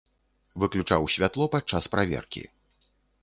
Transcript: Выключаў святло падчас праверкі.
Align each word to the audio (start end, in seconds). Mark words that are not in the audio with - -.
Выключаў 0.63 1.05
святло 1.17 1.45
падчас 1.55 1.91
праверкі. 1.97 2.43